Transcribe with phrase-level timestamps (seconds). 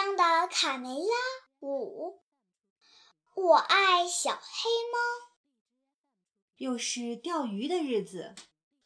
[0.00, 1.14] 央的卡梅拉
[1.60, 2.22] 五，
[3.34, 4.98] 我爱小黑猫。
[6.56, 8.34] 又是钓鱼的日子，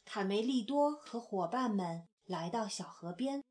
[0.03, 3.45] 卡梅利多和伙伴们来到小河边，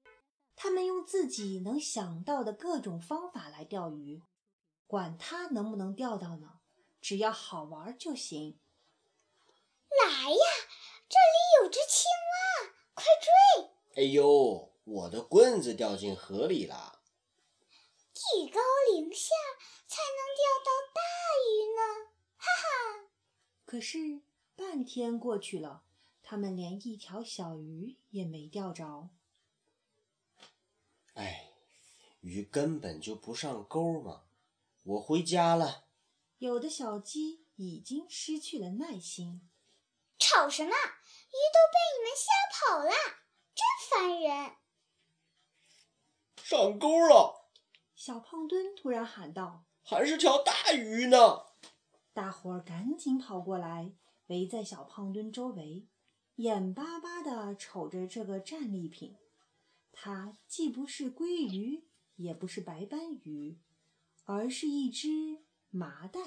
[0.54, 4.22] 他们用自己能想到的各种方法来钓鱼，
[4.86, 6.60] 管他能不能钓到呢，
[7.00, 8.60] 只要好玩就行。
[10.04, 10.36] 来呀，
[11.08, 14.02] 这里有只青蛙，快追！
[14.02, 16.93] 哎呦，我的棍子掉进河里了。
[18.34, 18.60] 居高
[18.92, 19.28] 临下
[19.86, 21.00] 才能钓到大
[21.46, 21.80] 鱼呢，
[22.36, 23.10] 哈哈！
[23.64, 24.22] 可是
[24.56, 25.84] 半天过去了，
[26.22, 29.10] 他们连一条小鱼也没钓着。
[31.14, 31.52] 哎，
[32.20, 34.24] 鱼根本就不上钩嘛！
[34.82, 35.86] 我回家了。
[36.38, 39.48] 有的小鸡已经失去了耐心。
[40.18, 40.70] 吵什么？
[40.70, 42.90] 鱼都被你们吓跑了，
[43.54, 44.56] 真烦人！
[46.36, 47.43] 上钩了！
[48.06, 51.46] 小胖墩突然喊道：“还是条大鱼呢！”
[52.12, 53.94] 大伙儿赶紧跑过来，
[54.26, 55.88] 围在小胖墩周围，
[56.34, 59.16] 眼巴巴地瞅着这个战利品。
[59.90, 63.58] 它既不是鲑鱼，也不是白斑鱼，
[64.24, 65.08] 而是一只
[65.70, 66.20] 麻袋。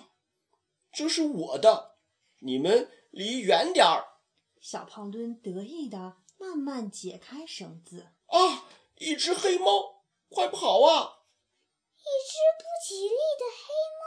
[0.91, 1.99] 这是我的，
[2.39, 4.03] 你们离远点儿！
[4.59, 8.13] 小胖墩得意地慢慢解开绳子。
[8.25, 8.65] 啊！
[8.95, 11.16] 一只黑猫，快跑啊！
[12.07, 13.59] 一只不吉利的黑
[13.99, 14.01] 猫。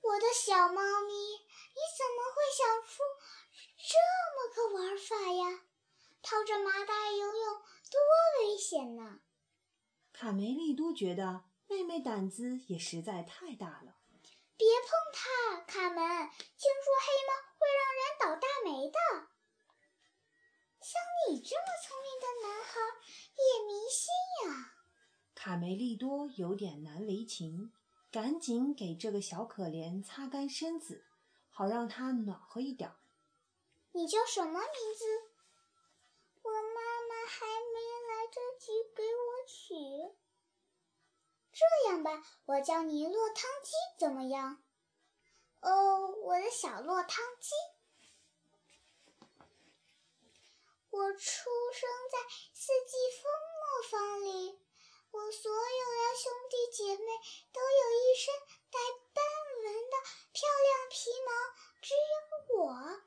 [0.00, 2.90] 我的小猫咪，你怎么会想出
[3.78, 3.94] 这
[4.34, 5.62] 么个玩法呀？
[6.20, 8.00] 套着麻袋游泳多
[8.40, 9.20] 危险呐！
[10.12, 13.94] 卡梅利多觉得妹妹胆子也实在太大了。
[14.56, 15.94] 别碰它，卡门！
[15.94, 18.98] 听说黑猫会让人倒大霉的。
[20.80, 22.80] 像你这么聪明的男孩
[23.36, 24.10] 也迷信
[24.48, 24.74] 呀？
[25.48, 27.72] 卡梅利多有点难为情，
[28.12, 31.06] 赶紧给这个小可怜擦干身子，
[31.48, 32.92] 好让他暖和一点。
[33.92, 35.06] 你叫什么名字？
[36.42, 40.14] 我妈妈还没来得及给我取。
[41.50, 44.62] 这样吧，我叫你落汤鸡，怎么样？
[45.62, 47.52] 哦，我的小落汤鸡。
[50.90, 52.18] 我出生在
[52.52, 54.67] 四季风磨坊里，
[55.10, 57.04] 我所有的兄弟姐妹
[57.52, 58.34] 都有一身
[58.70, 58.78] 带
[59.14, 59.24] 斑
[59.64, 59.96] 纹的
[60.32, 61.30] 漂亮皮毛，
[61.80, 63.02] 只有我。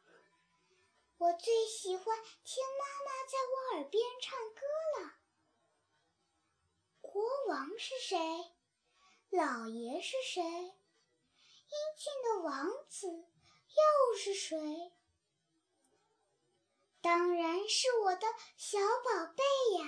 [1.18, 4.62] 我最喜欢听妈妈在我耳边唱歌
[5.00, 5.14] 了。
[7.02, 8.18] 国王是谁？
[9.30, 10.42] 老爷是谁？
[10.42, 14.92] 英俊的王子又是谁？
[17.02, 19.44] 当然是我的小宝贝
[19.80, 19.86] 呀！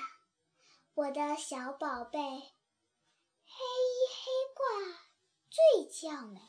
[0.95, 4.93] 我的小宝贝，黑衣黑褂
[5.49, 6.39] 最娇美。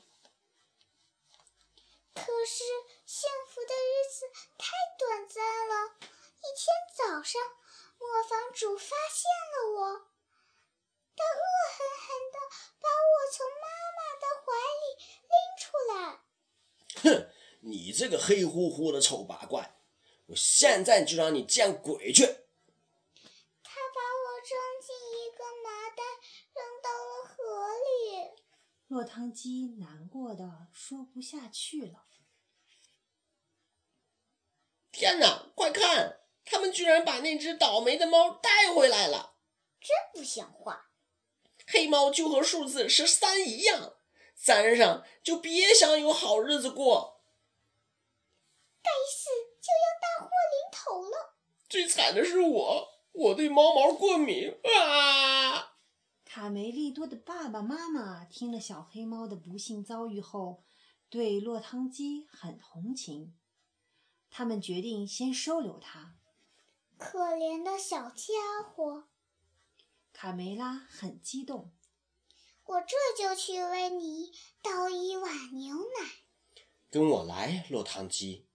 [2.13, 2.63] 可是
[3.07, 4.27] 幸福的日子
[4.59, 5.97] 太短暂了。
[5.97, 7.41] 一天早上，
[7.97, 10.11] 磨坊主发现了我。
[11.17, 11.41] 他恶
[11.73, 12.37] 狠狠地
[12.79, 13.67] 把我从妈
[13.97, 14.53] 妈的怀
[14.83, 14.85] 里
[15.33, 16.21] 拎出来。
[17.03, 19.75] 哼，你这个黑乎乎的丑八怪，
[20.27, 22.27] 我现在就让你见鬼去！
[23.67, 26.03] 他把我装进一个麻袋，
[26.53, 27.35] 扔到了河
[27.75, 28.31] 里。
[28.95, 32.07] 落汤鸡难过的说不下去了。
[34.93, 39.35] 天哪，快看，他们居然把那只倒霉的猫带回来了！
[39.81, 40.93] 真不像话！
[41.67, 43.97] 黑猫就和数字十三一样，
[44.41, 47.25] 沾上就别想有好日子过。
[48.81, 49.29] 该死，
[49.61, 51.35] 就要大祸临头了！
[51.69, 55.74] 最惨的是我，我对猫毛过敏啊！
[56.35, 60.65] 卡梅利多的爸爸妈妈听了小黑猫的不幸遭遇后，
[61.09, 63.37] 对落汤鸡很同情，
[64.31, 66.17] 他们决定先收留它。
[66.99, 68.25] 可怜的小家
[68.67, 69.07] 伙。
[70.13, 71.71] 卡梅拉很激动，
[72.65, 76.11] 我这就去为你倒一碗牛奶。
[76.91, 78.49] 跟我来，落汤鸡。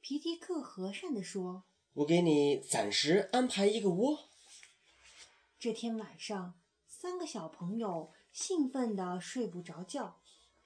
[0.00, 1.64] 皮迪克和善地说
[1.94, 4.28] ：“我给你暂时安排一个窝。”
[5.58, 6.54] 这天晚上，
[7.04, 10.22] 三个小朋友兴奋的睡不着觉，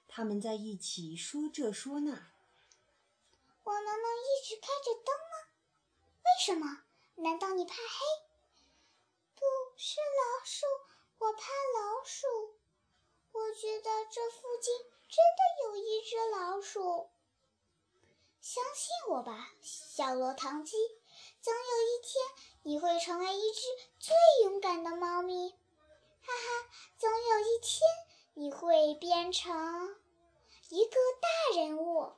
[0.07, 2.11] 他们在一起说这说那。
[2.11, 5.51] 我能不能一直开着灯吗？
[6.23, 6.85] 为什么？
[7.15, 8.05] 难道你怕黑？
[9.35, 9.41] 不
[9.75, 10.65] 是老鼠，
[11.17, 11.41] 我怕
[11.77, 12.25] 老鼠。
[13.33, 14.73] 我觉得这附近
[15.09, 17.09] 真的有一只老鼠。
[18.39, 20.77] 相信我吧，小落汤鸡，
[21.41, 22.23] 总有一天
[22.63, 23.59] 你会成为一只
[23.99, 24.15] 最
[24.45, 25.59] 勇敢的猫咪。
[26.29, 27.81] 哈哈，总有一天
[28.35, 29.51] 你会变成
[30.69, 32.13] 一个大人物。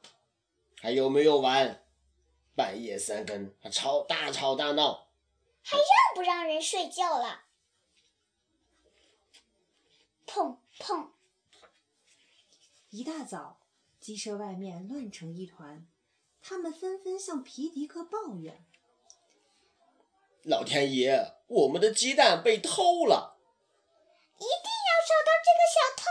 [0.81, 1.85] 还有没有完？
[2.53, 5.07] 半夜三更还吵大吵大闹，
[5.63, 7.45] 还让不让人睡觉了？
[10.27, 11.11] 砰砰！
[12.89, 13.61] 一大早，
[13.99, 15.87] 鸡舍外面乱成一团，
[16.41, 18.65] 他们纷纷向皮迪克抱怨
[20.43, 23.39] ：“老天爷，我们的鸡蛋被偷了！
[24.35, 26.03] 一定要找到这个小偷！”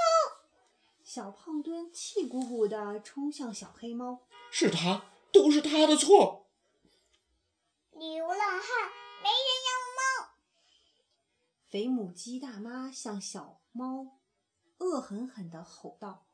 [1.13, 6.47] 小胖墩气鼓鼓地冲向小黑猫：“是他，都是他的错！”
[7.91, 10.31] 流浪汉，没人要猫。
[11.69, 14.21] 肥母鸡大妈向小猫
[14.79, 16.27] 恶狠狠地吼道。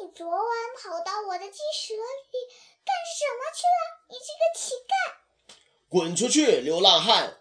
[0.00, 0.40] 你昨晚
[0.80, 2.38] 跑到我的鸡舍里
[2.84, 4.06] 干什么去了？
[4.08, 4.94] 你这个乞丐！
[5.88, 7.40] 滚出去，流浪汉！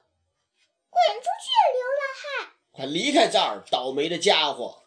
[0.89, 2.53] 滚出去，流浪汉！
[2.71, 4.81] 快离开这儿，倒霉的家伙！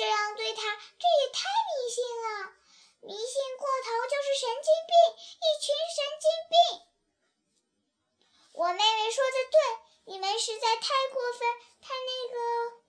[0.00, 0.62] 这样对他，
[0.96, 2.56] 这也太迷信了！
[3.02, 4.96] 迷信过头就是神经病，
[5.36, 6.56] 一群神经病！
[8.54, 9.60] 我妹妹说的对，
[10.06, 11.44] 你们实在太过分，
[11.82, 12.80] 太那个。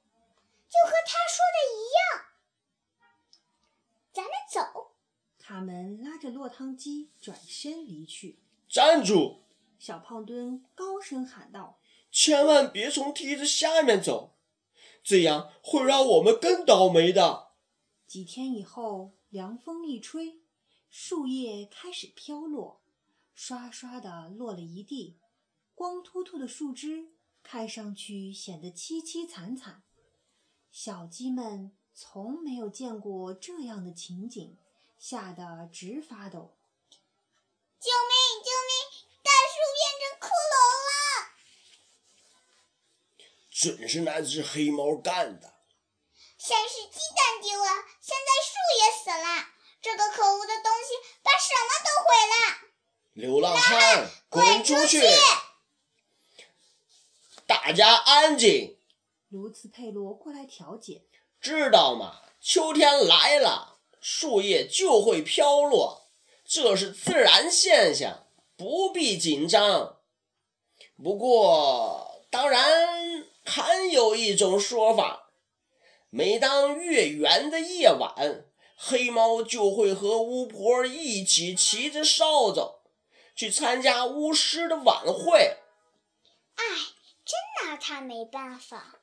[0.69, 2.31] 就和他说的一样，
[4.13, 4.95] 咱们走。
[5.37, 8.39] 他们拉着落汤鸡转身离去。
[8.69, 9.43] 站住！
[9.77, 14.33] 小胖墩高声喊道：“千万别从梯子下面走，
[15.03, 17.49] 这样会让我们更倒霉的。”
[18.07, 20.41] 几天以后，凉风一吹，
[20.89, 22.81] 树叶开始飘落，
[23.33, 25.17] 刷刷的落了一地，
[25.73, 29.83] 光秃秃的树枝看上去显得凄凄惨惨。
[30.69, 34.57] 小鸡们从没有见过这样的情景，
[34.97, 36.57] 吓得直发抖。
[43.61, 45.53] 准是那只黑猫干的。
[46.35, 47.69] 先是鸡蛋丢了，
[48.01, 49.49] 现在树也死了。
[49.79, 52.33] 这个可恶的东西把什么都毁了！
[53.13, 54.99] 流浪汉，滚出去！
[57.45, 58.79] 大家安静。
[59.29, 61.03] 卢茨佩罗过来调解，
[61.39, 62.21] 知道吗？
[62.41, 66.09] 秋天来了，树叶就会飘落，
[66.43, 68.25] 这是自然现象，
[68.57, 69.99] 不必紧张。
[70.97, 75.31] 不过，当然还有一种说法：
[76.09, 78.45] 每当月圆的夜晚，
[78.77, 82.81] 黑猫就会和巫婆一起骑着扫帚
[83.35, 85.57] 去参加巫师的晚会。
[86.55, 86.63] 唉，
[87.25, 89.01] 真拿他没办法。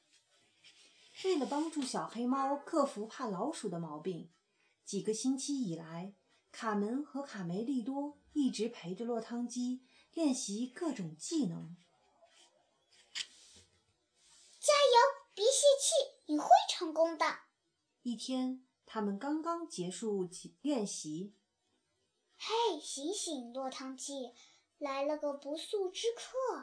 [1.24, 4.30] 为了帮助小黑猫克服怕老鼠的毛病，
[4.84, 6.14] 几个星期以来，
[6.52, 9.82] 卡门和卡梅利多一直陪着落汤鸡
[10.14, 11.76] 练习各种技能。
[14.68, 15.94] 加油，别泄气，
[16.26, 17.24] 你会成功的。
[18.02, 20.28] 一天，他们刚刚结束
[20.60, 21.34] 练习。
[22.36, 24.34] 嘿，醒醒，落汤鸡，
[24.76, 26.54] 来了个不速之客。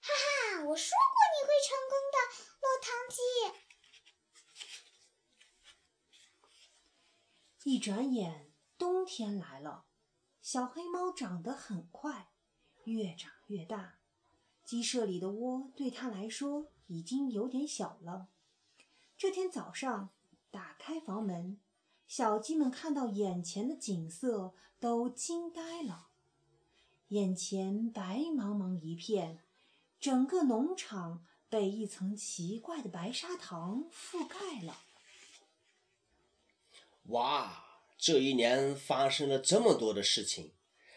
[0.00, 2.16] 哈哈，我说过你会成功的，
[2.62, 3.20] 落汤鸡。
[7.70, 9.84] 一转眼，冬天来了。
[10.40, 12.32] 小黑猫长得很快，
[12.84, 13.98] 越长越大。
[14.64, 18.28] 鸡舍里的窝对他来说已经有点小了。
[19.16, 20.10] 这天早上，
[20.50, 21.60] 打开房门，
[22.06, 26.08] 小鸡们看到眼前的景色都惊呆了。
[27.08, 29.40] 眼前白茫茫一片。
[30.00, 34.76] 整个农场被一层奇怪的白砂糖覆盖了。
[37.04, 40.54] 哇，这一年发生了这么多的事情，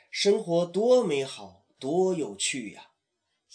[0.09, 2.89] 生活多美好，多有趣呀！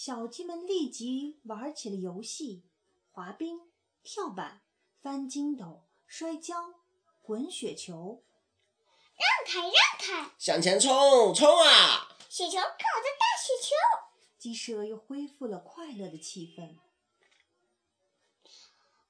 [0.03, 2.65] 小鸡们立即玩起了游戏：
[3.11, 3.71] 滑冰、
[4.03, 4.63] 跳板、
[5.03, 6.55] 翻筋斗、摔跤、
[7.21, 8.25] 滚雪球。
[9.15, 10.31] 让开，让开！
[10.39, 12.17] 向前冲，冲啊！
[12.31, 13.77] 雪球，看我的大雪球！
[14.39, 16.57] 鸡舍又恢复了快乐的气氛。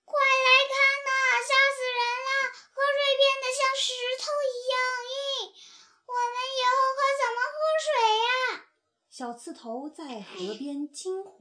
[0.04, 0.74] 快来看
[1.06, 1.10] 呐，
[1.46, 2.50] 吓死人了！
[2.74, 4.59] 河水变得像石头一样
[9.20, 11.40] 小刺头在河边惊呼：“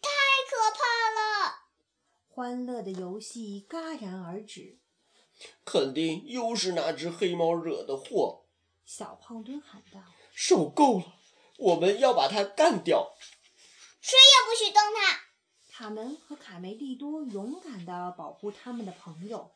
[0.00, 0.08] 太
[0.48, 1.72] 可怕了！”
[2.30, 4.78] 欢乐的游戏戛然而止。
[5.64, 8.44] 肯定又是那只黑猫惹的祸！
[8.84, 10.00] 小胖墩喊道
[10.32, 11.16] ：“受够了！”
[11.58, 13.16] 我们要把它干掉，
[14.00, 15.18] 谁也不许动它。
[15.72, 19.50] 卡门和卡梅利多勇敢地保护他们的朋友。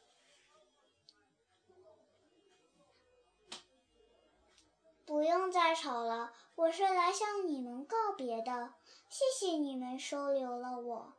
[5.09, 8.75] 不用再吵了，我是来向你们告别的。
[9.09, 11.15] 谢谢你们收留了我。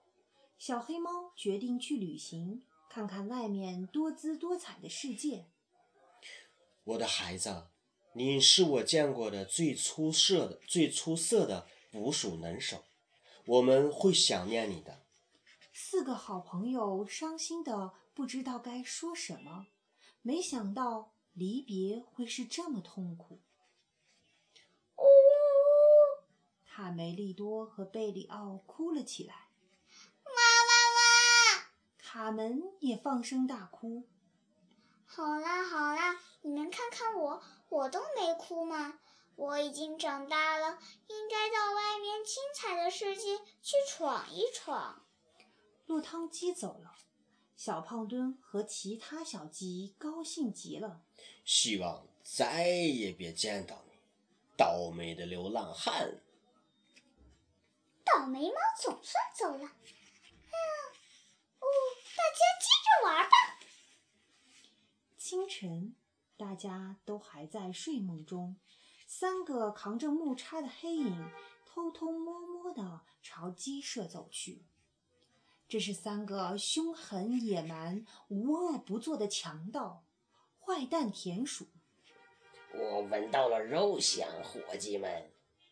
[0.60, 5.48] 小黑猫决定去旅行，看看外面多姿多彩的世界。
[6.84, 7.70] 我的孩子，
[8.14, 12.84] 你是我见过的最出色的、最出色的捕鼠能手，
[13.48, 15.00] 我们会想念你的。
[15.74, 19.66] 四个好朋友伤心的不知道该说什么，
[20.22, 23.42] 没想到离别会是这么痛苦。
[26.80, 29.34] 卡梅利多和贝里奥哭了起来，
[30.24, 31.72] 哇哇哇！
[31.98, 34.08] 卡门也放声大哭。
[35.06, 38.98] 好啦好啦，你们看看我，我都没哭吗？
[39.36, 45.06] 我已经长大了，应该到外面精彩的世界去闯一闯。
[45.86, 46.96] 落汤鸡走了，
[47.58, 51.02] 小胖墩和其他小鸡高兴极了。
[51.44, 53.98] 希望再也别见到你，
[54.56, 56.22] 倒霉的流浪汉。
[58.14, 60.60] 倒霉猫总算走了，嗯，
[61.60, 61.66] 哦，
[62.18, 63.36] 大家接着玩吧。
[65.18, 65.96] 清晨，
[66.38, 68.58] 大家都还在睡梦中，
[69.06, 71.32] 三个扛着木叉的黑影
[71.66, 74.66] 偷偷摸摸地朝鸡舍走去。
[75.68, 80.04] 这是三个凶狠野蛮、无恶不作的强盗——
[80.60, 81.68] 坏蛋田鼠。
[82.74, 85.32] 我闻到了肉香，伙计们，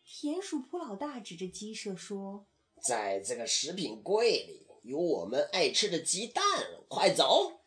[0.10, 2.48] 田鼠普老大指着鸡舍说
[2.82, 6.44] 在这个食品柜里有我们爱吃的鸡蛋，
[6.88, 7.60] 快走！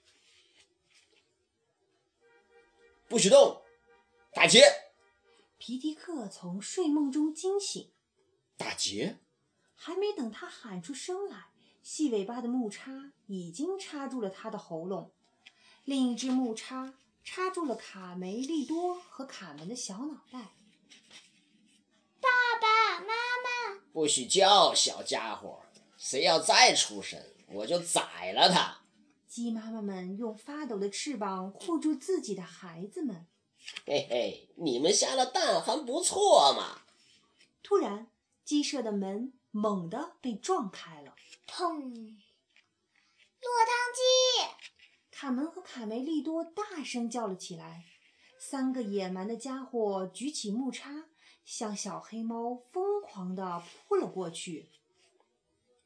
[3.09, 3.61] 不许动！
[4.33, 4.63] 打劫
[5.59, 7.91] ！：“皮迪克从睡梦中惊醒，
[8.57, 9.19] 打劫！
[9.75, 11.49] 还没等他喊出声来，
[11.83, 15.13] 细尾巴的木叉已经插住了他的喉咙，
[15.85, 20.53] 另一只木叉插住了卡梅利多和卡门的小脑袋。
[22.21, 22.29] 爸
[22.61, 25.61] 爸妈妈，不许叫，小家伙！
[25.97, 28.79] 谁要再出声，我就宰了他！
[29.27, 33.27] 鸡妈妈们用发抖的翅膀护住自己的孩子们。
[33.87, 36.83] 嘿嘿，你们下了蛋还不错嘛！
[37.63, 38.09] 突然，
[38.45, 41.15] 鸡舍的门猛地被撞开了，
[41.47, 41.67] 砰！
[43.41, 44.03] 落汤鸡，
[45.11, 47.85] 卡门和卡梅利多大声叫了起来。
[48.39, 51.05] 三个野蛮的家伙举起木叉，
[51.45, 54.71] 向小黑猫疯狂地扑了过去。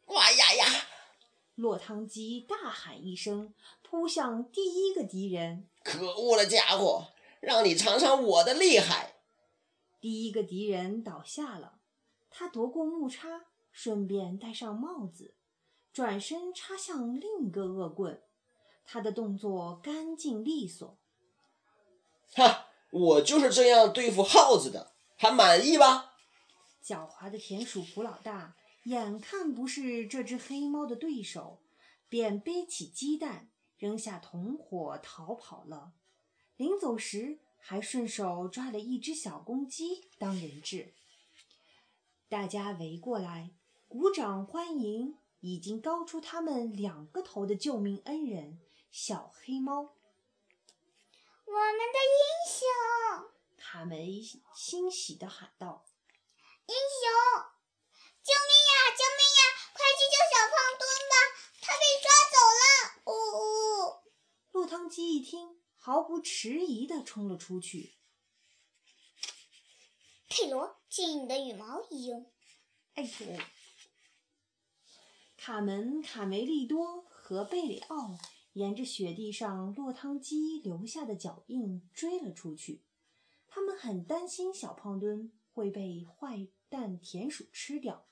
[0.06, 0.66] 哇呀呀！
[1.54, 5.68] 落汤鸡大喊一声，扑向第一个敌人。
[5.84, 9.14] 可恶的家伙，让你尝尝我的厉害！
[10.00, 11.78] 第一个敌人倒下了，
[12.28, 15.34] 他夺过木叉，顺便戴上帽子，
[15.92, 18.20] 转身插向另一个恶棍。
[18.84, 20.98] 他的动作干净利索。
[22.34, 26.13] 哈，我就是这样对付耗子的，还满意吧？
[26.84, 31.62] 狡猾的田鼠普老大眼看不是这只黑猫的对手，
[32.10, 35.94] 便背起鸡蛋，扔下同伙逃跑了。
[36.56, 40.92] 临走时，还顺手抓了一只小公鸡当人质。
[42.28, 43.52] 大家围过来，
[43.88, 48.60] 鼓掌欢迎已经高出他们两个头的救命恩人——
[48.92, 49.96] 小黑猫。
[51.46, 54.20] 我们的英雄，卡梅
[54.54, 55.86] 欣喜地喊道。
[56.66, 57.04] 英雄！
[58.24, 58.72] 救命呀！
[58.96, 59.40] 救命呀！
[59.74, 61.14] 快去救小胖墩吧，
[61.60, 62.64] 他被抓走了！
[63.04, 63.44] 呜呜！
[64.52, 67.94] 落汤鸡一听，毫不迟疑地冲了出去。
[70.28, 72.28] 佩罗，借你的羽毛一用。
[72.94, 73.38] 哎呦！
[75.36, 78.18] 卡门、卡梅利多和贝里奥
[78.54, 82.82] 沿着雪地上落汤鸡留下的脚印追了出去。
[83.46, 88.08] 他们很担心小胖墩会被坏蛋田鼠吃掉。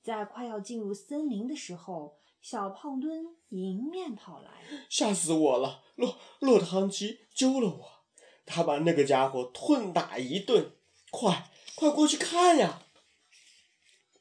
[0.00, 4.50] 在快要进入森林的时候，小胖墩迎面跑来。
[4.88, 5.82] 吓死我了！
[5.96, 8.04] 落落汤鸡救了我，
[8.46, 10.76] 他把那个家伙痛打一顿。
[11.10, 12.82] 快快过去看呀！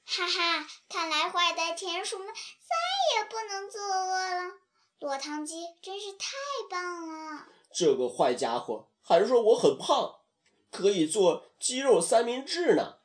[0.05, 4.53] 哈哈，看来坏蛋田鼠们再也不能作恶了。
[4.99, 6.27] 落汤鸡真是太
[6.69, 7.47] 棒了！
[7.71, 10.21] 这个坏家伙还说我很胖，
[10.71, 12.97] 可以做鸡肉三明治呢。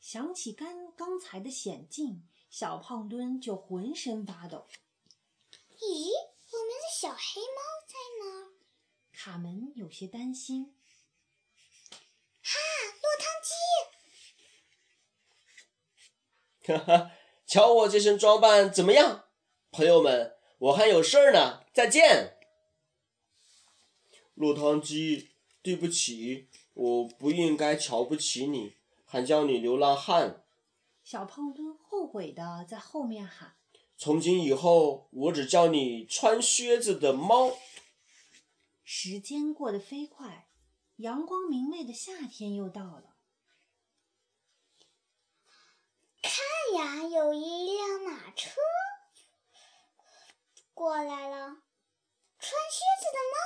[0.00, 2.26] 想起刚刚才的险境，
[2.58, 4.66] 小胖墩就浑身发抖。
[5.78, 6.08] 咦，
[6.52, 8.56] 我们的小黑猫在哪儿？
[9.12, 10.74] 卡门有些担心。
[12.42, 12.58] 哈，
[13.02, 13.28] 落汤
[16.64, 16.72] 鸡！
[16.72, 17.10] 哈哈，
[17.46, 19.26] 瞧我这身装扮怎么样，
[19.70, 20.38] 朋友们？
[20.56, 22.38] 我还有事儿呢，再见。
[24.32, 30.42] 落汤鸡，对不起，我不应该瞧不起你，还叫你流浪汉。
[31.04, 31.85] 小胖墩后
[32.16, 33.58] 悔的在后面喊。
[33.98, 37.58] 从今以后，我只叫你穿靴子的猫。
[38.84, 40.48] 时间过得飞快，
[40.96, 43.16] 阳光明媚的夏天又到了。
[46.22, 46.32] 看
[46.78, 48.62] 呀，有一辆马车
[50.72, 51.58] 过来了。
[52.38, 53.36] 穿靴子的猫，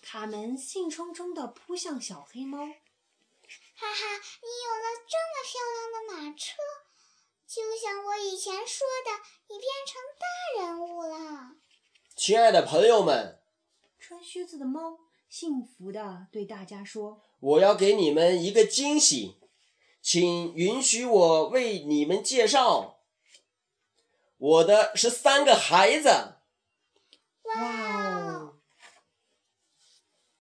[0.00, 2.58] 卡门兴冲冲地扑向小黑猫。
[2.58, 6.54] 哈哈，你有了这么漂亮的马车！
[7.50, 9.10] 就像我以前说的，
[9.48, 11.56] 你变成大人物了。
[12.14, 13.40] 亲爱的朋友们，
[13.98, 19.40] 穿靴子的猫幸福地对大家说：“我要给你们一个惊喜，
[20.00, 23.00] 请允许我为你们介绍，
[24.36, 26.08] 我的是三个孩子。”
[27.42, 28.09] 哇哦！